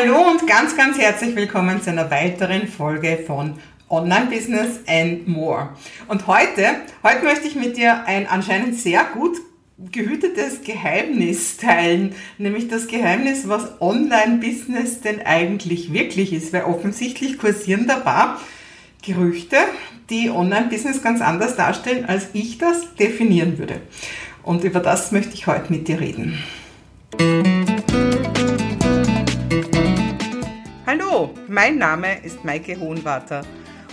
Hallo 0.00 0.30
und 0.30 0.46
ganz, 0.46 0.76
ganz 0.76 0.96
herzlich 0.96 1.34
willkommen 1.34 1.82
zu 1.82 1.90
einer 1.90 2.08
weiteren 2.08 2.68
Folge 2.68 3.18
von 3.26 3.54
Online 3.88 4.26
Business 4.26 4.78
and 4.86 5.26
More. 5.26 5.70
Und 6.06 6.28
heute, 6.28 6.66
heute 7.02 7.24
möchte 7.24 7.48
ich 7.48 7.56
mit 7.56 7.76
dir 7.76 8.04
ein 8.04 8.28
anscheinend 8.28 8.76
sehr 8.76 9.02
gut 9.02 9.38
gehütetes 9.90 10.62
Geheimnis 10.62 11.56
teilen, 11.56 12.14
nämlich 12.36 12.68
das 12.68 12.86
Geheimnis, 12.86 13.48
was 13.48 13.80
Online-Business 13.80 15.00
denn 15.00 15.20
eigentlich 15.26 15.92
wirklich 15.92 16.32
ist, 16.32 16.52
weil 16.52 16.62
offensichtlich 16.62 17.36
kursieren 17.36 17.88
da 17.88 17.96
paar 17.96 18.40
Gerüchte, 19.02 19.56
die 20.10 20.30
Online-Business 20.30 21.02
ganz 21.02 21.20
anders 21.20 21.56
darstellen, 21.56 22.04
als 22.04 22.28
ich 22.34 22.58
das 22.58 22.94
definieren 22.94 23.58
würde. 23.58 23.80
Und 24.44 24.62
über 24.62 24.78
das 24.78 25.10
möchte 25.10 25.34
ich 25.34 25.48
heute 25.48 25.72
mit 25.72 25.88
dir 25.88 25.98
reden. 25.98 26.38
Hallo, 30.90 31.34
mein 31.48 31.76
Name 31.76 32.18
ist 32.24 32.46
Maike 32.46 32.80
Hohenwarter 32.80 33.42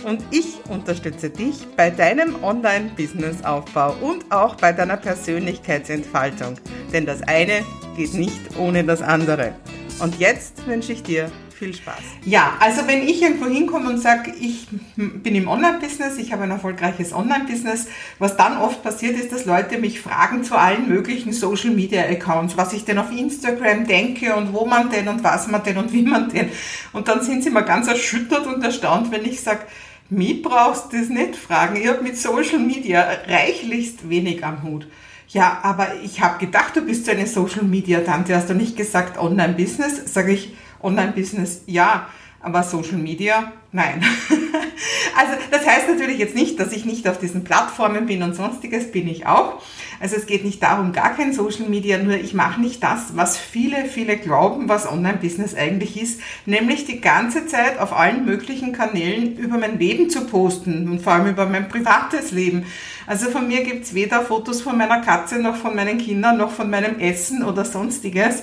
und 0.02 0.24
ich 0.30 0.60
unterstütze 0.70 1.28
dich 1.28 1.66
bei 1.76 1.90
deinem 1.90 2.42
Online-Business-Aufbau 2.42 3.96
und 4.00 4.32
auch 4.32 4.54
bei 4.54 4.72
deiner 4.72 4.96
Persönlichkeitsentfaltung. 4.96 6.54
Denn 6.94 7.04
das 7.04 7.20
eine 7.20 7.66
geht 7.98 8.14
nicht 8.14 8.40
ohne 8.58 8.82
das 8.82 9.02
andere. 9.02 9.54
Und 10.00 10.18
jetzt 10.18 10.66
wünsche 10.66 10.94
ich 10.94 11.02
dir 11.02 11.30
viel 11.56 11.74
Spaß. 11.74 11.98
Ja, 12.24 12.54
also 12.60 12.86
wenn 12.86 13.02
ich 13.02 13.22
irgendwo 13.22 13.46
hinkomme 13.46 13.88
und 13.88 13.98
sage, 13.98 14.32
ich 14.38 14.68
bin 14.96 15.34
im 15.34 15.48
Online-Business, 15.48 16.18
ich 16.18 16.32
habe 16.32 16.44
ein 16.44 16.50
erfolgreiches 16.50 17.12
Online-Business, 17.12 17.86
was 18.18 18.36
dann 18.36 18.58
oft 18.58 18.82
passiert 18.82 19.18
ist, 19.18 19.32
dass 19.32 19.46
Leute 19.46 19.78
mich 19.78 20.00
fragen 20.00 20.44
zu 20.44 20.56
allen 20.56 20.88
möglichen 20.88 21.32
Social-Media-Accounts, 21.32 22.56
was 22.56 22.72
ich 22.72 22.84
denn 22.84 22.98
auf 22.98 23.10
Instagram 23.10 23.86
denke 23.86 24.34
und 24.36 24.52
wo 24.52 24.66
man 24.66 24.90
denn 24.90 25.08
und 25.08 25.24
was 25.24 25.48
man 25.48 25.62
denn 25.62 25.78
und 25.78 25.92
wie 25.92 26.02
man 26.02 26.28
denn. 26.28 26.50
Und 26.92 27.08
dann 27.08 27.22
sind 27.22 27.42
sie 27.42 27.50
mal 27.50 27.62
ganz 27.62 27.88
erschüttert 27.88 28.46
und 28.46 28.62
erstaunt, 28.62 29.10
wenn 29.10 29.24
ich 29.24 29.40
sage, 29.40 29.60
mich 30.08 30.42
brauchst 30.42 30.92
du 30.92 30.98
das 30.98 31.08
nicht 31.08 31.36
fragen. 31.36 31.76
Ich 31.76 31.88
habe 31.88 32.02
mit 32.02 32.16
Social 32.16 32.58
Media 32.58 33.08
reichlichst 33.26 34.08
wenig 34.08 34.44
am 34.44 34.62
Hut. 34.62 34.86
Ja, 35.28 35.58
aber 35.62 35.88
ich 36.04 36.20
habe 36.20 36.38
gedacht, 36.38 36.76
du 36.76 36.82
bist 36.82 37.06
so 37.06 37.10
eine 37.10 37.26
Social 37.26 37.64
Media 37.64 38.00
Tante. 38.00 38.36
Hast 38.36 38.48
du 38.48 38.54
nicht 38.54 38.76
gesagt 38.76 39.18
Online 39.18 39.54
Business? 39.54 40.12
Sage 40.12 40.32
ich, 40.32 40.54
Online-Business 40.82 41.62
ja, 41.66 42.06
aber 42.40 42.62
Social 42.62 42.98
Media 42.98 43.52
nein. 43.72 44.02
also 45.16 45.32
das 45.50 45.66
heißt 45.66 45.88
natürlich 45.88 46.18
jetzt 46.18 46.34
nicht, 46.34 46.58
dass 46.58 46.72
ich 46.72 46.84
nicht 46.84 47.08
auf 47.08 47.18
diesen 47.18 47.44
Plattformen 47.44 48.06
bin 48.06 48.22
und 48.22 48.34
sonstiges 48.34 48.90
bin 48.90 49.06
ich 49.06 49.26
auch. 49.26 49.62
Also 50.00 50.16
es 50.16 50.26
geht 50.26 50.44
nicht 50.44 50.62
darum, 50.62 50.92
gar 50.92 51.14
kein 51.14 51.32
Social 51.32 51.68
Media, 51.68 51.98
nur 51.98 52.14
ich 52.14 52.34
mache 52.34 52.60
nicht 52.60 52.82
das, 52.82 53.16
was 53.16 53.36
viele, 53.36 53.84
viele 53.84 54.16
glauben, 54.16 54.68
was 54.68 54.90
Online-Business 54.90 55.54
eigentlich 55.54 56.00
ist, 56.00 56.20
nämlich 56.44 56.84
die 56.84 57.00
ganze 57.00 57.46
Zeit 57.46 57.78
auf 57.78 57.92
allen 57.92 58.24
möglichen 58.24 58.72
Kanälen 58.72 59.36
über 59.36 59.58
mein 59.58 59.78
Leben 59.78 60.10
zu 60.10 60.26
posten 60.26 60.88
und 60.88 61.00
vor 61.00 61.14
allem 61.14 61.28
über 61.28 61.46
mein 61.46 61.68
privates 61.68 62.32
Leben. 62.32 62.66
Also 63.06 63.30
von 63.30 63.46
mir 63.46 63.62
gibt's 63.62 63.94
weder 63.94 64.22
Fotos 64.22 64.62
von 64.62 64.76
meiner 64.76 65.00
Katze 65.00 65.38
noch 65.38 65.56
von 65.56 65.76
meinen 65.76 65.98
Kindern 65.98 66.36
noch 66.38 66.50
von 66.50 66.68
meinem 66.68 66.98
Essen 66.98 67.44
oder 67.44 67.64
sonstiges. 67.64 68.42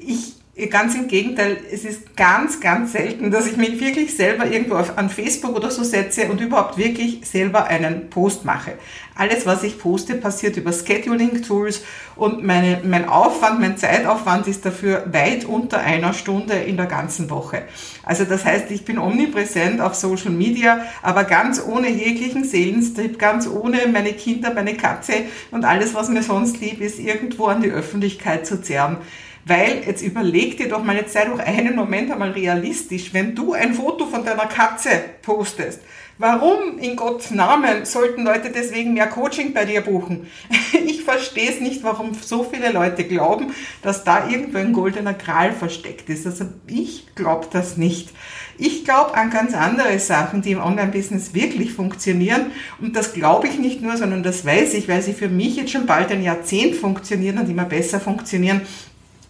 Ich 0.00 0.39
Ganz 0.68 0.94
im 0.94 1.08
Gegenteil, 1.08 1.58
es 1.72 1.84
ist 1.84 2.16
ganz, 2.16 2.60
ganz 2.60 2.92
selten, 2.92 3.30
dass 3.30 3.46
ich 3.46 3.56
mich 3.56 3.80
wirklich 3.80 4.14
selber 4.14 4.46
irgendwo 4.46 4.74
auf, 4.74 4.98
an 4.98 5.08
Facebook 5.08 5.56
oder 5.56 5.70
so 5.70 5.82
setze 5.82 6.28
und 6.28 6.40
überhaupt 6.40 6.76
wirklich 6.76 7.20
selber 7.24 7.64
einen 7.66 8.10
Post 8.10 8.44
mache. 8.44 8.72
Alles, 9.14 9.46
was 9.46 9.62
ich 9.62 9.78
poste, 9.78 10.14
passiert 10.14 10.56
über 10.56 10.72
Scheduling-Tools 10.72 11.82
und 12.16 12.44
meine, 12.44 12.80
mein 12.84 13.08
Aufwand, 13.08 13.60
mein 13.60 13.76
Zeitaufwand 13.76 14.46
ist 14.46 14.64
dafür 14.64 15.04
weit 15.12 15.44
unter 15.44 15.78
einer 15.80 16.12
Stunde 16.14 16.54
in 16.54 16.76
der 16.76 16.86
ganzen 16.86 17.30
Woche. 17.30 17.62
Also 18.02 18.24
das 18.24 18.44
heißt, 18.44 18.70
ich 18.70 18.84
bin 18.84 18.98
omnipräsent 18.98 19.80
auf 19.80 19.94
Social 19.94 20.30
Media, 20.30 20.86
aber 21.02 21.24
ganz 21.24 21.62
ohne 21.64 21.90
jeglichen 21.90 22.44
Seelenstrip, 22.44 23.18
ganz 23.18 23.46
ohne 23.46 23.88
meine 23.92 24.12
Kinder, 24.12 24.54
meine 24.54 24.74
Katze 24.74 25.12
und 25.50 25.64
alles, 25.64 25.94
was 25.94 26.08
mir 26.08 26.22
sonst 26.22 26.60
lieb 26.60 26.80
ist, 26.80 26.98
irgendwo 26.98 27.46
an 27.46 27.62
die 27.62 27.70
Öffentlichkeit 27.70 28.46
zu 28.46 28.62
zerren. 28.62 28.98
Weil 29.44 29.82
jetzt 29.86 30.02
überleg 30.02 30.56
dir 30.58 30.68
doch 30.68 30.84
mal, 30.84 30.96
jetzt 30.96 31.12
sei 31.12 31.24
doch 31.24 31.38
einen 31.38 31.74
Moment 31.74 32.10
einmal 32.10 32.32
realistisch, 32.32 33.12
wenn 33.14 33.34
du 33.34 33.54
ein 33.54 33.74
Foto 33.74 34.06
von 34.06 34.24
deiner 34.24 34.46
Katze 34.46 34.90
postest. 35.22 35.80
Warum 36.20 36.78
in 36.78 36.96
Gottes 36.96 37.30
Namen 37.30 37.86
sollten 37.86 38.24
Leute 38.24 38.50
deswegen 38.54 38.92
mehr 38.92 39.06
Coaching 39.06 39.54
bei 39.54 39.64
dir 39.64 39.80
buchen? 39.80 40.26
Ich 40.86 41.04
verstehe 41.04 41.50
es 41.50 41.60
nicht, 41.60 41.82
warum 41.82 42.14
so 42.14 42.44
viele 42.44 42.70
Leute 42.70 43.02
glauben, 43.04 43.52
dass 43.82 44.04
da 44.04 44.28
irgendwo 44.28 44.58
ein 44.58 44.72
goldener 44.72 45.14
Gral 45.14 45.52
versteckt 45.52 46.08
ist. 46.08 46.26
Also 46.26 46.44
ich 46.68 47.06
glaube 47.16 47.48
das 47.50 47.76
nicht. 47.76 48.10
Ich 48.58 48.84
glaube 48.84 49.14
an 49.14 49.30
ganz 49.30 49.54
andere 49.54 49.98
Sachen, 49.98 50.42
die 50.42 50.52
im 50.52 50.60
Online-Business 50.60 51.34
wirklich 51.34 51.72
funktionieren. 51.72 52.52
Und 52.80 52.94
das 52.94 53.14
glaube 53.14 53.48
ich 53.48 53.58
nicht 53.58 53.82
nur, 53.82 53.96
sondern 53.96 54.22
das 54.22 54.44
weiß 54.44 54.74
ich, 54.74 54.86
weil 54.88 55.02
sie 55.02 55.14
für 55.14 55.28
mich 55.28 55.56
jetzt 55.56 55.72
schon 55.72 55.86
bald 55.86 56.12
ein 56.12 56.22
Jahrzehnt 56.22 56.76
funktionieren 56.76 57.38
und 57.38 57.48
immer 57.48 57.64
besser 57.64 57.98
funktionieren. 57.98 58.60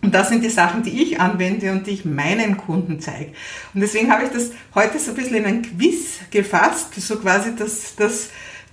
Und 0.02 0.14
das 0.14 0.30
sind 0.30 0.42
die 0.42 0.50
Sachen, 0.50 0.82
die 0.82 1.02
ich 1.02 1.20
anwende 1.20 1.72
und 1.72 1.86
die 1.86 1.90
ich 1.90 2.04
meinen 2.04 2.56
Kunden 2.56 3.00
zeige. 3.00 3.32
Und 3.74 3.80
deswegen 3.80 4.10
habe 4.10 4.24
ich 4.24 4.30
das 4.30 4.50
heute 4.74 4.98
so 4.98 5.10
ein 5.10 5.16
bisschen 5.16 5.36
in 5.36 5.44
ein 5.44 5.62
Quiz 5.62 6.20
gefasst, 6.30 6.94
so 6.96 7.16
quasi 7.16 7.54
das, 7.54 7.96
das 7.96 8.30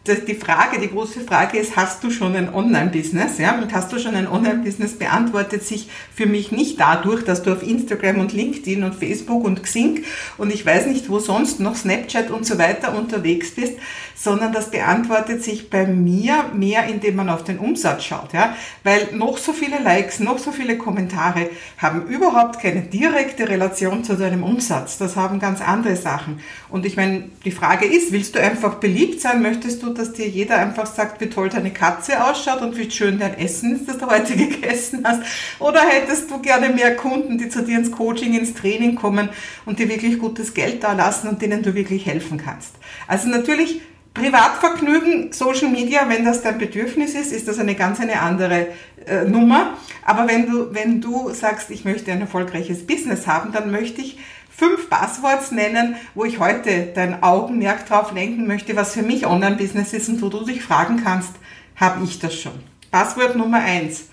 die 0.08 0.36
Frage, 0.36 0.80
die 0.80 0.90
große 0.90 1.22
Frage 1.22 1.58
ist, 1.58 1.76
hast 1.76 2.04
du 2.04 2.10
schon 2.10 2.36
ein 2.36 2.54
Online-Business? 2.54 3.38
Ja, 3.38 3.58
und 3.58 3.74
hast 3.74 3.92
du 3.92 4.00
schon 4.00 4.16
ein 4.16 4.28
Online-Business 4.28 4.98
beantwortet 4.98 5.64
sich 5.64 5.90
für 6.16 6.26
mich 6.26 6.52
nicht 6.52 6.80
dadurch, 6.80 7.24
dass 7.24 7.44
du 7.44 7.52
auf 7.52 7.64
Instagram 7.64 8.20
und 8.20 8.34
LinkedIn 8.34 8.84
und 8.84 8.96
Facebook 8.96 9.44
und 9.44 9.64
Xing 9.64 10.04
und 10.38 10.54
ich 10.54 10.66
weiß 10.66 10.88
nicht 10.88 11.10
wo 11.10 11.20
sonst 11.20 11.60
noch 11.60 11.76
Snapchat 11.76 12.32
und 12.32 12.46
so 12.46 12.58
weiter 12.58 12.98
unterwegs 12.98 13.52
bist, 13.52 13.74
sondern 14.16 14.52
das 14.52 14.72
beantwortet 14.72 15.44
sich 15.44 15.70
bei 15.70 15.86
mir 15.86 16.46
mehr, 16.54 16.88
indem 16.88 17.18
man 17.18 17.30
auf 17.30 17.44
den 17.44 17.60
Umsatz 17.60 18.04
schaut. 18.04 18.34
Ja, 18.34 18.56
weil 18.84 19.10
noch 19.14 19.38
so 19.38 19.54
viele 19.54 19.80
Likes, 19.80 20.20
noch 20.20 20.40
so 20.40 20.52
viele 20.52 20.78
Kommentare 20.78 21.50
haben 21.78 22.08
überhaupt 22.08 22.60
keine 22.60 22.82
direkte 22.82 23.48
Relation 23.48 24.04
zu 24.04 24.16
deinem 24.16 24.44
Umsatz. 24.44 24.98
Das 24.98 25.16
haben 25.16 25.40
ganz 25.40 25.62
andere 25.62 25.96
Sachen. 25.96 26.40
Und 26.70 26.86
ich 26.86 26.98
meine, 26.98 27.26
die 27.46 27.52
Frage 27.52 27.86
ist, 27.86 28.12
willst 28.12 28.36
du 28.36 28.42
einfach 28.42 28.76
beliebt 28.76 29.22
sein? 29.22 29.42
Möchtest 29.42 29.84
du 29.84 29.94
dass 29.98 30.14
dir 30.14 30.28
jeder 30.28 30.58
einfach 30.58 30.86
sagt, 30.86 31.20
wie 31.22 31.30
toll 31.30 31.50
deine 31.50 31.72
Katze 31.72 32.24
ausschaut 32.24 32.62
und 32.62 32.78
wie 32.78 32.90
schön 32.90 33.20
dein 33.20 33.38
Essen 33.38 33.76
ist, 33.76 33.88
das 33.88 33.98
du 33.98 34.08
heute 34.08 34.36
gegessen 34.38 35.04
hast? 35.04 35.22
Oder 35.60 35.82
hättest 35.82 36.30
du 36.32 36.42
gerne 36.42 36.70
mehr 36.70 36.96
Kunden, 36.96 37.38
die 37.38 37.50
zu 37.50 37.64
dir 37.64 37.78
ins 37.78 37.92
Coaching, 37.92 38.34
ins 38.34 38.54
Training 38.54 38.96
kommen 38.96 39.30
und 39.66 39.80
dir 39.80 39.90
wirklich 39.90 40.20
gutes 40.20 40.54
Geld 40.54 40.84
da 40.84 40.94
lassen 40.94 41.28
und 41.28 41.42
denen 41.42 41.64
du 41.64 41.76
wirklich 41.76 42.06
helfen 42.06 42.38
kannst? 42.38 42.76
Also 43.08 43.28
natürlich 43.28 43.82
Privatvergnügen, 44.18 45.32
Social 45.32 45.70
Media, 45.70 46.10
wenn 46.10 46.26
das 46.26 46.42
dein 46.42 46.58
Bedürfnis 46.58 47.14
ist, 47.14 47.32
ist 47.32 47.48
das 47.48 47.60
eine 47.60 47.76
ganz 47.76 48.00
eine 48.00 48.20
andere 48.22 48.68
äh, 49.06 49.26
Nummer. 49.26 49.78
Aber 50.04 50.28
wenn 50.28 50.48
du, 50.48 50.74
wenn 50.74 51.02
du 51.02 51.30
sagst, 51.30 51.70
ich 51.70 51.86
möchte 51.86 52.12
ein 52.12 52.22
erfolgreiches 52.22 52.88
Business 52.88 53.28
haben, 53.28 53.52
dann 53.52 53.70
möchte 53.70 54.02
ich 54.02 54.18
fünf 54.58 54.90
Passworts 54.90 55.52
nennen, 55.52 55.96
wo 56.16 56.26
ich 56.26 56.40
heute 56.40 56.92
dein 56.94 57.22
Augenmerk 57.22 57.86
drauf 57.86 58.12
lenken 58.12 58.48
möchte, 58.48 58.76
was 58.76 58.94
für 58.94 59.04
mich 59.04 59.28
Online-Business 59.28 59.94
ist 59.94 60.10
und 60.10 60.22
wo 60.22 60.30
du 60.30 60.44
dich 60.44 60.64
fragen 60.64 61.04
kannst, 61.04 61.32
habe 61.76 62.04
ich 62.04 62.20
das 62.20 62.34
schon? 62.34 62.54
Passwort 62.90 63.36
Nummer 63.36 63.60
eins: 63.60 64.06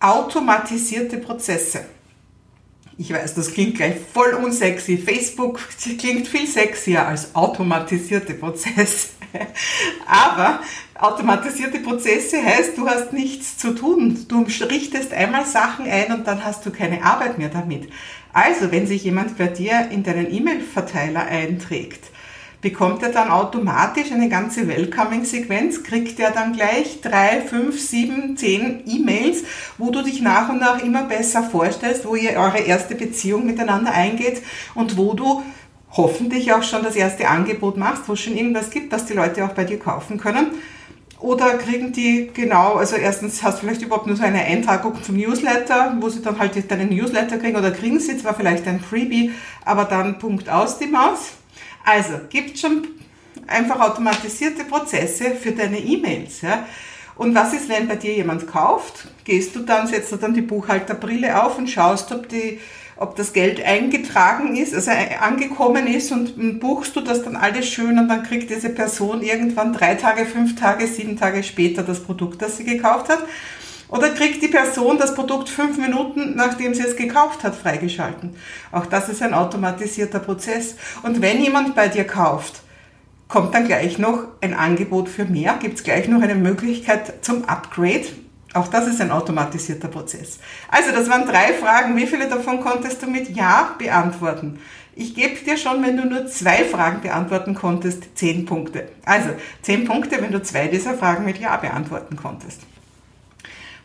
Automatisierte 0.00 1.18
Prozesse. 1.18 1.84
Ich 2.96 3.12
weiß, 3.12 3.34
das 3.34 3.52
klingt 3.52 3.76
gleich 3.76 3.96
voll 4.12 4.32
unsexy. 4.34 4.96
Facebook 4.96 5.60
klingt 5.98 6.26
viel 6.26 6.46
sexier 6.46 7.06
als 7.06 7.34
automatisierte 7.34 8.34
Prozesse. 8.34 9.08
Aber 10.06 10.60
automatisierte 10.98 11.80
Prozesse 11.80 12.42
heißt, 12.42 12.76
du 12.76 12.88
hast 12.88 13.12
nichts 13.12 13.58
zu 13.58 13.74
tun. 13.74 14.26
Du 14.28 14.46
richtest 14.64 15.12
einmal 15.12 15.46
Sachen 15.46 15.86
ein 15.86 16.12
und 16.12 16.26
dann 16.26 16.44
hast 16.44 16.64
du 16.64 16.70
keine 16.70 17.02
Arbeit 17.02 17.38
mehr 17.38 17.48
damit. 17.48 17.88
Also, 18.32 18.72
wenn 18.72 18.86
sich 18.86 19.04
jemand 19.04 19.36
bei 19.36 19.48
dir 19.48 19.88
in 19.90 20.02
deinen 20.02 20.32
E-Mail-Verteiler 20.32 21.26
einträgt, 21.26 22.04
bekommt 22.62 23.02
er 23.02 23.10
dann 23.10 23.28
automatisch 23.28 24.12
eine 24.12 24.28
ganze 24.28 24.68
Welcoming-Sequenz, 24.68 25.82
kriegt 25.82 26.18
er 26.20 26.30
dann 26.30 26.52
gleich 26.54 27.00
drei, 27.02 27.40
fünf, 27.40 27.78
sieben, 27.78 28.36
zehn 28.36 28.84
E-Mails, 28.86 29.42
wo 29.78 29.90
du 29.90 30.02
dich 30.02 30.22
nach 30.22 30.48
und 30.48 30.60
nach 30.60 30.82
immer 30.82 31.02
besser 31.02 31.42
vorstellst, 31.42 32.06
wo 32.06 32.14
ihr 32.14 32.38
eure 32.38 32.60
erste 32.60 32.94
Beziehung 32.94 33.44
miteinander 33.44 33.92
eingeht 33.92 34.42
und 34.74 34.96
wo 34.96 35.12
du 35.12 35.42
hoffentlich 35.90 36.52
auch 36.52 36.62
schon 36.62 36.84
das 36.84 36.96
erste 36.96 37.28
Angebot 37.28 37.76
machst, 37.76 38.08
wo 38.08 38.14
es 38.14 38.20
schon 38.20 38.36
irgendwas 38.36 38.70
gibt, 38.70 38.92
was 38.92 39.04
die 39.06 39.14
Leute 39.14 39.44
auch 39.44 39.52
bei 39.52 39.64
dir 39.64 39.78
kaufen 39.78 40.18
können. 40.18 40.52
Oder 41.22 41.56
kriegen 41.56 41.92
die 41.92 42.30
genau, 42.34 42.74
also 42.74 42.96
erstens 42.96 43.44
hast 43.44 43.58
du 43.58 43.60
vielleicht 43.60 43.82
überhaupt 43.82 44.08
nur 44.08 44.16
so 44.16 44.24
eine 44.24 44.42
Eintragung 44.42 45.00
zum 45.04 45.16
Newsletter, 45.16 45.96
wo 46.00 46.08
sie 46.08 46.20
dann 46.20 46.36
halt 46.36 46.68
deinen 46.68 46.88
Newsletter 46.88 47.38
kriegen 47.38 47.56
oder 47.56 47.70
kriegen 47.70 48.00
sie 48.00 48.18
zwar 48.18 48.34
vielleicht 48.34 48.66
ein 48.66 48.80
Freebie, 48.80 49.30
aber 49.64 49.84
dann 49.84 50.18
Punkt 50.18 50.48
aus 50.48 50.78
die 50.78 50.88
Maus. 50.88 51.34
Also 51.84 52.14
gibt 52.28 52.58
schon 52.58 52.88
einfach 53.46 53.78
automatisierte 53.78 54.64
Prozesse 54.64 55.36
für 55.36 55.52
deine 55.52 55.78
E-Mails. 55.78 56.40
Ja? 56.40 56.66
Und 57.14 57.36
was 57.36 57.52
ist, 57.52 57.68
wenn 57.68 57.86
bei 57.86 57.96
dir 57.96 58.14
jemand 58.14 58.48
kauft? 58.48 59.06
Gehst 59.22 59.54
du 59.54 59.60
dann, 59.60 59.86
setzt 59.86 60.10
du 60.10 60.16
dann 60.16 60.34
die 60.34 60.42
Buchhalterbrille 60.42 61.40
auf 61.40 61.56
und 61.56 61.70
schaust, 61.70 62.10
ob 62.10 62.28
die 62.28 62.58
ob 62.96 63.16
das 63.16 63.32
Geld 63.32 63.64
eingetragen 63.64 64.56
ist, 64.56 64.74
also 64.74 64.90
angekommen 65.20 65.86
ist 65.86 66.12
und 66.12 66.60
buchst 66.60 66.94
du 66.94 67.00
das 67.00 67.22
dann 67.22 67.36
alles 67.36 67.66
schön 67.66 67.98
und 67.98 68.08
dann 68.08 68.22
kriegt 68.22 68.50
diese 68.50 68.68
Person 68.68 69.22
irgendwann 69.22 69.72
drei 69.72 69.94
Tage, 69.94 70.26
fünf 70.26 70.56
Tage, 70.56 70.86
sieben 70.86 71.16
Tage 71.16 71.42
später 71.42 71.82
das 71.82 72.00
Produkt, 72.00 72.42
das 72.42 72.58
sie 72.58 72.64
gekauft 72.64 73.08
hat. 73.08 73.20
Oder 73.88 74.08
kriegt 74.08 74.42
die 74.42 74.48
Person 74.48 74.96
das 74.96 75.14
Produkt 75.14 75.50
fünf 75.50 75.76
Minuten, 75.76 76.34
nachdem 76.34 76.72
sie 76.72 76.82
es 76.82 76.96
gekauft 76.96 77.44
hat, 77.44 77.54
freigeschalten. 77.54 78.34
Auch 78.70 78.86
das 78.86 79.10
ist 79.10 79.20
ein 79.20 79.34
automatisierter 79.34 80.18
Prozess. 80.18 80.76
Und 81.02 81.20
wenn 81.20 81.42
jemand 81.42 81.74
bei 81.74 81.88
dir 81.88 82.04
kauft, 82.04 82.62
kommt 83.28 83.54
dann 83.54 83.66
gleich 83.66 83.98
noch 83.98 84.24
ein 84.40 84.54
Angebot 84.54 85.10
für 85.10 85.26
mehr, 85.26 85.58
gibt 85.60 85.76
es 85.78 85.84
gleich 85.84 86.08
noch 86.08 86.22
eine 86.22 86.34
Möglichkeit 86.34 87.24
zum 87.24 87.44
Upgrade. 87.44 88.06
Auch 88.54 88.68
das 88.68 88.86
ist 88.86 89.00
ein 89.00 89.10
automatisierter 89.10 89.88
Prozess. 89.88 90.38
Also 90.68 90.92
das 90.92 91.08
waren 91.08 91.26
drei 91.26 91.54
Fragen. 91.54 91.96
Wie 91.96 92.06
viele 92.06 92.28
davon 92.28 92.60
konntest 92.60 93.02
du 93.02 93.06
mit 93.06 93.34
Ja 93.34 93.74
beantworten? 93.78 94.58
Ich 94.94 95.14
gebe 95.14 95.36
dir 95.36 95.56
schon, 95.56 95.82
wenn 95.82 95.96
du 95.96 96.04
nur 96.04 96.26
zwei 96.26 96.64
Fragen 96.64 97.00
beantworten 97.00 97.54
konntest, 97.54 98.16
zehn 98.16 98.44
Punkte. 98.44 98.88
Also 99.06 99.30
zehn 99.62 99.86
Punkte, 99.86 100.20
wenn 100.20 100.32
du 100.32 100.42
zwei 100.42 100.68
dieser 100.68 100.94
Fragen 100.94 101.24
mit 101.24 101.38
Ja 101.38 101.56
beantworten 101.56 102.16
konntest. 102.16 102.60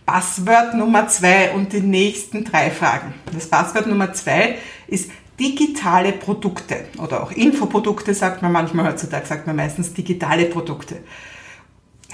Passwort 0.06 0.74
Nummer 0.74 1.08
zwei 1.08 1.52
und 1.52 1.72
die 1.72 1.82
nächsten 1.82 2.44
drei 2.44 2.70
Fragen. 2.70 3.14
Das 3.34 3.48
Passwort 3.48 3.88
Nummer 3.88 4.14
zwei 4.14 4.58
ist 4.88 5.12
digitale 5.40 6.14
Produkte 6.14 6.86
oder 6.98 7.24
auch 7.24 7.32
Infoprodukte 7.32 8.14
sagt 8.14 8.42
man 8.42 8.52
manchmal 8.52 8.88
heutzutage, 8.88 9.26
sagt 9.26 9.48
man 9.48 9.56
meistens 9.56 9.94
digitale 9.94 10.46
Produkte. 10.46 10.98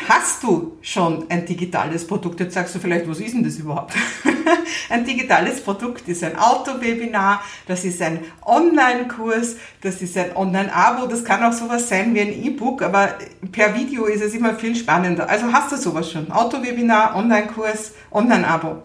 Hast 0.07 0.43
du 0.43 0.77
schon 0.81 1.25
ein 1.29 1.45
digitales 1.45 2.05
Produkt? 2.05 2.39
Jetzt 2.39 2.55
sagst 2.55 2.75
du 2.75 2.79
vielleicht, 2.79 3.07
was 3.07 3.19
ist 3.19 3.33
denn 3.33 3.43
das 3.43 3.55
überhaupt? 3.55 3.93
ein 4.89 5.05
digitales 5.05 5.61
Produkt 5.61 6.07
ist 6.09 6.23
ein 6.23 6.37
Autowebinar, 6.37 7.41
das 7.67 7.85
ist 7.85 8.01
ein 8.01 8.19
Online-Kurs, 8.45 9.55
das 9.81 10.01
ist 10.01 10.17
ein 10.17 10.35
Online-Abo, 10.35 11.07
das 11.07 11.23
kann 11.23 11.43
auch 11.43 11.53
sowas 11.53 11.87
sein 11.87 12.13
wie 12.13 12.21
ein 12.21 12.33
E-Book, 12.33 12.81
aber 12.81 13.15
per 13.51 13.75
Video 13.75 14.05
ist 14.05 14.21
es 14.21 14.33
immer 14.33 14.55
viel 14.55 14.75
spannender. 14.75 15.29
Also 15.29 15.51
hast 15.53 15.71
du 15.71 15.77
sowas 15.77 16.11
schon? 16.11 16.31
Autowebinar, 16.31 17.15
Online-Kurs, 17.15 17.93
Online-Abo. 18.11 18.83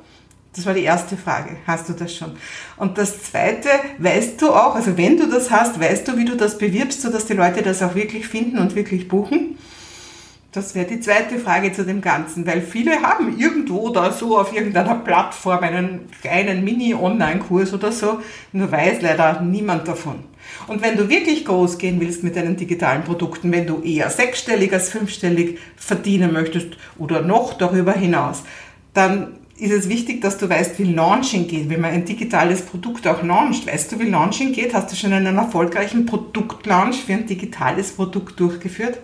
Das 0.55 0.67
war 0.67 0.75
die 0.75 0.83
erste 0.83 1.17
Frage. 1.17 1.57
Hast 1.67 1.89
du 1.89 1.93
das 1.95 2.15
schon? 2.15 2.37
Und 2.77 2.97
das 2.97 3.25
zweite, 3.25 3.69
weißt 3.99 4.41
du 4.41 4.51
auch, 4.51 4.75
also 4.77 4.97
wenn 4.97 5.17
du 5.17 5.27
das 5.27 5.51
hast, 5.51 5.81
weißt 5.81 6.07
du, 6.07 6.17
wie 6.17 6.25
du 6.25 6.37
das 6.37 6.59
bewirbst, 6.59 7.03
sodass 7.03 7.27
die 7.27 7.35
Leute 7.35 7.63
das 7.63 7.83
auch 7.83 7.95
wirklich 7.95 8.29
finden 8.29 8.59
und 8.59 8.75
wirklich 8.75 9.09
buchen? 9.09 9.59
Das 10.51 10.75
wäre 10.75 10.87
die 10.87 11.01
zweite 11.01 11.39
Frage 11.39 11.73
zu 11.73 11.85
dem 11.85 12.01
Ganzen, 12.01 12.47
weil 12.47 12.63
viele 12.63 13.03
haben 13.03 13.39
irgendwo 13.39 13.91
da 13.91 14.11
so 14.11 14.39
auf 14.39 14.55
irgendeiner 14.55 14.95
Plattform 14.95 15.59
einen 15.59 16.09
kleinen 16.23 16.65
Mini-Online-Kurs 16.65 17.75
oder 17.75 17.93
so, 17.93 18.21
nur 18.53 18.73
weiß 18.73 19.03
leider 19.03 19.43
niemand 19.43 19.87
davon. 19.87 20.25
Und 20.67 20.81
wenn 20.81 20.97
du 20.97 21.11
wirklich 21.11 21.45
groß 21.45 21.77
gehen 21.77 22.01
willst 22.01 22.25
mit 22.25 22.35
deinen 22.35 22.57
digitalen 22.57 23.05
Produkten, 23.05 23.53
wenn 23.53 23.67
du 23.67 23.83
eher 23.83 24.09
sechsstellig 24.09 24.73
als 24.73 24.89
fünfstellig 24.89 25.59
verdienen 25.77 26.33
möchtest 26.33 26.79
oder 26.97 27.21
noch 27.21 27.53
darüber 27.53 27.93
hinaus, 27.93 28.43
dann 28.95 29.35
ist 29.59 29.73
es 29.73 29.89
wichtig, 29.91 30.23
dass 30.23 30.39
du 30.39 30.49
weißt, 30.49 30.79
wie 30.79 30.95
Launching 30.95 31.47
geht, 31.47 31.69
wie 31.69 31.77
man 31.77 31.91
ein 31.91 32.07
digitales 32.07 32.63
Produkt 32.63 33.07
auch 33.07 33.23
launcht. 33.23 33.67
Weißt 33.67 33.93
du, 33.93 33.99
wie 33.99 34.09
Launching 34.09 34.53
geht? 34.53 34.73
Hast 34.73 34.91
du 34.93 34.97
schon 34.97 35.13
einen 35.13 35.37
erfolgreichen 35.37 36.07
Produktlaunch 36.07 37.03
für 37.05 37.13
ein 37.13 37.27
digitales 37.27 37.93
Produkt 37.93 38.41
durchgeführt? 38.41 38.99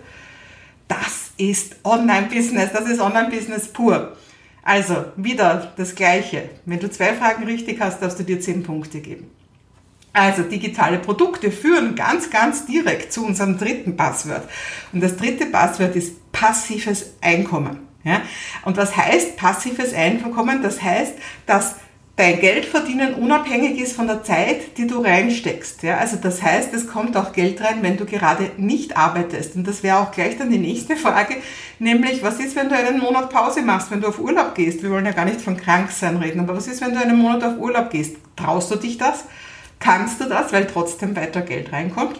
Das 0.87 1.24
ist 1.37 1.75
Online-Business, 1.83 2.71
das 2.71 2.89
ist 2.89 2.99
Online-Business 2.99 3.67
pur. 3.69 4.15
Also, 4.63 5.05
wieder 5.15 5.73
das 5.77 5.93
Gleiche. 5.93 6.49
Wenn 6.65 6.79
du 6.79 6.89
zwei 6.89 7.13
Fragen 7.13 7.43
richtig 7.43 7.79
hast, 7.79 8.01
darfst 8.01 8.19
du 8.19 8.23
dir 8.23 8.39
zehn 8.39 8.63
Punkte 8.63 8.99
geben. 8.99 9.29
Also, 10.11 10.43
digitale 10.43 10.97
Produkte 10.97 11.51
führen 11.51 11.95
ganz, 11.95 12.29
ganz 12.29 12.65
direkt 12.65 13.13
zu 13.13 13.25
unserem 13.25 13.57
dritten 13.57 13.95
Passwort. 13.95 14.47
Und 14.91 15.03
das 15.03 15.17
dritte 15.17 15.45
Passwort 15.45 15.95
ist 15.95 16.31
passives 16.31 17.13
Einkommen. 17.21 17.85
Ja? 18.03 18.21
Und 18.63 18.77
was 18.77 18.95
heißt 18.95 19.35
passives 19.35 19.93
Einkommen? 19.93 20.61
Das 20.63 20.81
heißt, 20.81 21.13
dass 21.45 21.75
dein 22.15 22.39
Geldverdienen 22.39 23.15
unabhängig 23.15 23.79
ist 23.79 23.95
von 23.95 24.07
der 24.07 24.23
Zeit, 24.23 24.77
die 24.77 24.87
du 24.87 25.01
reinsteckst. 25.01 25.83
Ja, 25.83 25.97
also 25.97 26.15
das 26.15 26.41
heißt, 26.41 26.73
es 26.73 26.87
kommt 26.87 27.17
auch 27.17 27.33
Geld 27.33 27.61
rein, 27.61 27.79
wenn 27.81 27.97
du 27.97 28.05
gerade 28.05 28.51
nicht 28.57 28.95
arbeitest. 28.95 29.55
Und 29.55 29.67
das 29.67 29.83
wäre 29.83 29.99
auch 29.99 30.11
gleich 30.11 30.37
dann 30.37 30.49
die 30.49 30.57
nächste 30.57 30.95
Frage, 30.95 31.35
nämlich 31.79 32.23
was 32.23 32.39
ist, 32.39 32.55
wenn 32.55 32.69
du 32.69 32.75
einen 32.75 32.99
Monat 32.99 33.29
Pause 33.29 33.61
machst, 33.61 33.91
wenn 33.91 34.01
du 34.01 34.07
auf 34.07 34.19
Urlaub 34.19 34.55
gehst? 34.55 34.81
Wir 34.81 34.91
wollen 34.91 35.05
ja 35.05 35.11
gar 35.11 35.25
nicht 35.25 35.41
von 35.41 35.57
Kranksein 35.57 36.17
reden, 36.17 36.39
aber 36.39 36.55
was 36.55 36.67
ist, 36.67 36.81
wenn 36.81 36.93
du 36.93 36.99
einen 36.99 37.17
Monat 37.17 37.43
auf 37.43 37.57
Urlaub 37.57 37.89
gehst? 37.89 38.15
Traust 38.37 38.71
du 38.71 38.75
dich 38.75 38.97
das? 38.97 39.25
Kannst 39.79 40.21
du 40.21 40.25
das, 40.25 40.53
weil 40.53 40.67
trotzdem 40.67 41.15
weiter 41.15 41.41
Geld 41.41 41.73
reinkommt? 41.73 42.19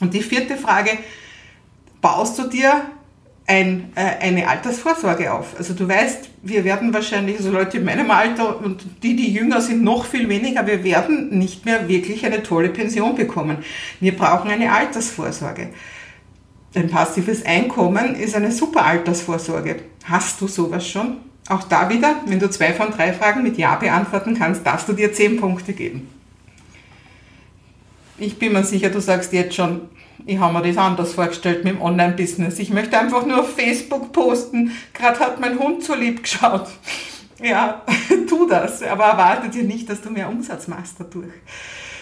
Und 0.00 0.14
die 0.14 0.22
vierte 0.22 0.56
Frage, 0.56 0.90
baust 2.00 2.38
du 2.38 2.48
dir 2.48 2.82
ein, 3.46 3.92
äh, 3.94 4.24
eine 4.24 4.48
Altersvorsorge 4.48 5.32
auf. 5.32 5.54
Also 5.56 5.74
du 5.74 5.88
weißt, 5.88 6.30
wir 6.42 6.64
werden 6.64 6.92
wahrscheinlich, 6.92 7.36
also 7.38 7.50
Leute 7.50 7.78
in 7.78 7.84
meinem 7.84 8.10
Alter 8.10 8.60
und 8.60 8.84
die, 9.02 9.14
die 9.14 9.32
jünger 9.32 9.60
sind, 9.60 9.84
noch 9.84 10.04
viel 10.04 10.28
weniger, 10.28 10.66
wir 10.66 10.82
werden 10.82 11.38
nicht 11.38 11.64
mehr 11.64 11.88
wirklich 11.88 12.26
eine 12.26 12.42
tolle 12.42 12.70
Pension 12.70 13.14
bekommen. 13.14 13.58
Wir 14.00 14.16
brauchen 14.16 14.50
eine 14.50 14.72
Altersvorsorge. 14.72 15.68
Ein 16.74 16.90
passives 16.90 17.44
Einkommen 17.46 18.16
ist 18.16 18.34
eine 18.34 18.52
super 18.52 18.84
Altersvorsorge. 18.84 19.76
Hast 20.04 20.40
du 20.40 20.48
sowas 20.48 20.86
schon? 20.86 21.18
Auch 21.48 21.62
da 21.62 21.88
wieder, 21.88 22.16
wenn 22.26 22.40
du 22.40 22.50
zwei 22.50 22.72
von 22.72 22.90
drei 22.90 23.12
Fragen 23.12 23.42
mit 23.44 23.56
Ja 23.56 23.76
beantworten 23.76 24.36
kannst, 24.36 24.66
darfst 24.66 24.88
du 24.88 24.92
dir 24.92 25.12
zehn 25.12 25.36
Punkte 25.36 25.72
geben. 25.72 26.08
Ich 28.18 28.38
bin 28.38 28.52
mir 28.52 28.64
sicher, 28.64 28.90
du 28.90 29.00
sagst 29.00 29.32
jetzt 29.32 29.54
schon, 29.54 29.82
ich 30.26 30.38
habe 30.38 30.52
mir 30.52 30.62
das 30.62 30.76
anders 30.76 31.14
vorgestellt 31.14 31.64
mit 31.64 31.74
dem 31.74 31.82
Online-Business. 31.82 32.58
Ich 32.58 32.70
möchte 32.70 32.98
einfach 32.98 33.24
nur 33.24 33.40
auf 33.40 33.54
Facebook 33.54 34.12
posten. 34.12 34.72
Gerade 34.92 35.20
hat 35.20 35.40
mein 35.40 35.58
Hund 35.58 35.84
so 35.84 35.94
lieb 35.94 36.22
geschaut. 36.22 36.68
Ja, 37.38 37.82
tu 38.30 38.48
das, 38.48 38.82
aber 38.82 39.04
erwarte 39.04 39.50
dir 39.50 39.64
nicht, 39.64 39.90
dass 39.90 40.00
du 40.00 40.08
mehr 40.08 40.26
Umsatz 40.26 40.68
machst 40.68 40.94
dadurch. 40.98 41.34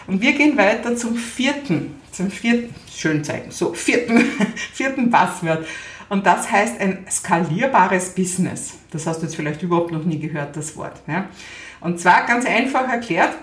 Und 0.07 0.23
wir 0.23 0.33
gehen 0.33 0.57
weiter 0.57 0.95
zum 0.95 1.17
vierten, 1.17 1.97
zum 2.13 2.31
vierten, 2.31 2.73
schön 2.95 3.25
zeigen, 3.25 3.51
so, 3.51 3.75
vierten, 3.75 4.21
vierten 4.73 5.11
Passwort. 5.11 5.67
Und 6.09 6.25
das 6.25 6.53
heißt 6.53 6.81
ein 6.81 7.05
skalierbares 7.11 8.11
Business. 8.11 8.75
Das 8.93 9.09
hast 9.09 9.23
du 9.23 9.27
jetzt 9.27 9.35
vielleicht 9.35 9.61
überhaupt 9.65 9.91
noch 9.91 10.05
nie 10.05 10.21
gehört, 10.21 10.57
das 10.57 10.77
Wort. 10.77 11.03
Ja? 11.09 11.27
Und 11.81 11.99
zwar 11.99 12.27
ganz 12.27 12.47
einfach 12.47 12.89
erklärt, 12.89 13.37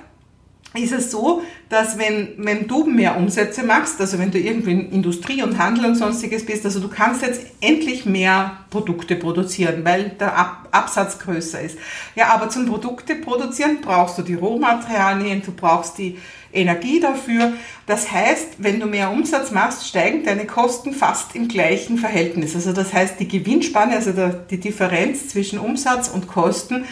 ist 0.73 0.93
es 0.93 1.11
so, 1.11 1.41
dass 1.67 1.97
wenn, 1.97 2.33
wenn 2.37 2.67
du 2.67 2.85
mehr 2.85 3.17
Umsätze 3.17 3.63
machst, 3.63 3.99
also 3.99 4.17
wenn 4.19 4.31
du 4.31 4.39
irgendwie 4.39 4.71
in 4.71 4.91
Industrie 4.91 5.43
und 5.43 5.57
Handel 5.57 5.85
und 5.85 5.95
sonstiges 5.95 6.45
bist, 6.45 6.63
also 6.65 6.79
du 6.79 6.87
kannst 6.87 7.21
jetzt 7.23 7.41
endlich 7.59 8.05
mehr 8.05 8.59
Produkte 8.69 9.17
produzieren, 9.17 9.83
weil 9.83 10.11
der 10.19 10.37
Ab 10.37 10.69
Absatz 10.71 11.19
größer 11.19 11.59
ist. 11.59 11.77
Ja, 12.15 12.29
aber 12.29 12.47
zum 12.47 12.65
Produkte 12.65 13.15
produzieren 13.15 13.79
brauchst 13.81 14.17
du 14.17 14.21
die 14.21 14.35
Rohmaterialien, 14.35 15.41
du 15.45 15.51
brauchst 15.51 15.97
die 15.97 16.17
Energie 16.53 17.01
dafür. 17.01 17.51
Das 17.85 18.09
heißt, 18.09 18.55
wenn 18.59 18.79
du 18.79 18.85
mehr 18.85 19.11
Umsatz 19.11 19.51
machst, 19.51 19.85
steigen 19.85 20.23
deine 20.23 20.45
Kosten 20.45 20.93
fast 20.93 21.35
im 21.35 21.49
gleichen 21.49 21.97
Verhältnis. 21.97 22.55
Also 22.55 22.71
das 22.71 22.93
heißt, 22.93 23.19
die 23.19 23.27
Gewinnspanne, 23.27 23.95
also 23.95 24.13
die 24.49 24.61
Differenz 24.61 25.27
zwischen 25.27 25.59
Umsatz 25.59 26.07
und 26.07 26.27
Kosten, 26.27 26.85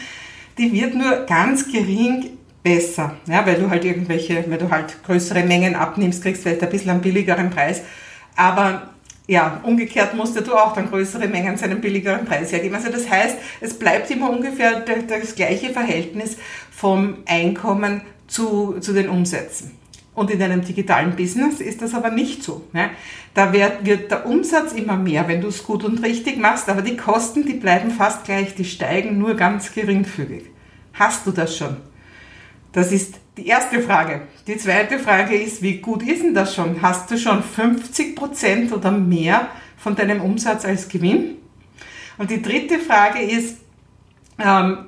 die 0.57 0.73
wird 0.73 0.95
nur 0.95 1.25
ganz 1.25 1.71
gering 1.71 2.37
besser, 2.69 3.15
ja, 3.25 3.43
weil 3.47 3.55
du 3.55 3.67
halt 3.69 3.83
irgendwelche, 3.83 4.45
wenn 4.47 4.59
du 4.59 4.69
halt 4.69 5.03
größere 5.03 5.43
Mengen 5.43 5.73
abnimmst, 5.75 6.21
kriegst 6.21 6.41
du 6.41 6.49
vielleicht 6.49 6.63
ein 6.63 6.69
bisschen 6.69 6.91
einen 6.91 7.01
billigeren 7.01 7.49
Preis. 7.49 7.81
Aber 8.35 8.89
ja, 9.25 9.59
umgekehrt 9.63 10.13
musst 10.13 10.39
du 10.39 10.53
auch 10.53 10.73
dann 10.73 10.89
größere 10.89 11.27
Mengen 11.27 11.57
zu 11.57 11.65
einem 11.65 11.81
billigeren 11.81 12.25
Preis 12.25 12.51
hergeben. 12.51 12.75
Also 12.75 12.91
das 12.91 13.09
heißt, 13.09 13.37
es 13.61 13.73
bleibt 13.73 14.11
immer 14.11 14.29
ungefähr 14.29 14.81
das 14.81 15.33
gleiche 15.33 15.71
Verhältnis 15.71 16.37
vom 16.71 17.17
Einkommen 17.25 18.01
zu, 18.27 18.77
zu 18.79 18.93
den 18.93 19.09
Umsätzen. 19.09 19.71
Und 20.13 20.29
in 20.29 20.41
einem 20.41 20.61
digitalen 20.61 21.15
Business 21.15 21.61
ist 21.61 21.81
das 21.81 21.95
aber 21.95 22.11
nicht 22.11 22.43
so. 22.43 22.67
Ne? 22.73 22.91
Da 23.33 23.51
wird, 23.51 23.83
wird 23.85 24.11
der 24.11 24.27
Umsatz 24.27 24.73
immer 24.73 24.97
mehr, 24.97 25.27
wenn 25.27 25.41
du 25.41 25.47
es 25.47 25.63
gut 25.63 25.83
und 25.83 26.03
richtig 26.03 26.37
machst, 26.37 26.69
aber 26.69 26.83
die 26.83 26.97
Kosten, 26.97 27.45
die 27.45 27.53
bleiben 27.53 27.89
fast 27.89 28.25
gleich, 28.25 28.53
die 28.53 28.65
steigen 28.65 29.17
nur 29.17 29.35
ganz 29.35 29.73
geringfügig. 29.73 30.43
Hast 30.93 31.25
du 31.25 31.31
das 31.31 31.57
schon? 31.57 31.77
Das 32.71 32.91
ist 32.91 33.15
die 33.37 33.47
erste 33.47 33.81
Frage. 33.81 34.21
Die 34.47 34.57
zweite 34.57 34.99
Frage 34.99 35.35
ist, 35.35 35.61
wie 35.61 35.77
gut 35.77 36.03
ist 36.03 36.23
denn 36.23 36.33
das 36.33 36.53
schon? 36.53 36.81
Hast 36.81 37.09
du 37.09 37.17
schon 37.17 37.41
50 37.41 38.15
Prozent 38.15 38.71
oder 38.71 38.91
mehr 38.91 39.47
von 39.77 39.95
deinem 39.95 40.21
Umsatz 40.21 40.65
als 40.65 40.87
Gewinn? 40.87 41.37
Und 42.17 42.29
die 42.29 42.41
dritte 42.41 42.79
Frage 42.79 43.21
ist, 43.21 43.57
ähm, 44.37 44.85